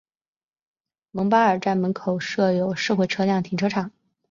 [1.11, 3.91] 蒙巴尔站门口设有社会车辆停车场。